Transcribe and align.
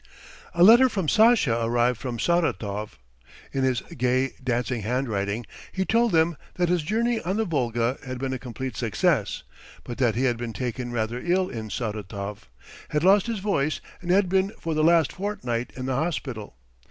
A 0.55 0.63
letter 0.63 0.89
from 0.89 1.07
Sasha 1.07 1.63
arrived 1.63 1.99
from 1.99 2.17
Saratov. 2.17 2.97
In 3.53 3.63
his 3.63 3.81
gay 3.81 4.33
dancing 4.43 4.81
handwriting 4.81 5.45
he 5.71 5.85
told 5.85 6.11
them 6.11 6.37
that 6.55 6.69
his 6.69 6.81
journey 6.81 7.21
on 7.21 7.37
the 7.37 7.45
Volga 7.45 7.99
had 8.03 8.17
been 8.17 8.33
a 8.33 8.39
complete 8.39 8.75
success, 8.75 9.43
but 9.83 9.99
that 9.99 10.15
he 10.15 10.23
had 10.23 10.37
been 10.37 10.53
taken 10.53 10.91
rather 10.91 11.19
ill 11.21 11.49
in 11.49 11.69
Saratov, 11.69 12.49
had 12.89 13.03
lost 13.03 13.27
his 13.27 13.37
voice, 13.37 13.79
and 14.01 14.09
had 14.09 14.27
been 14.27 14.49
for 14.59 14.73
the 14.73 14.83
last 14.83 15.13
fortnight 15.13 15.71
in 15.75 15.85
the 15.85 15.93
hospital. 15.93 16.55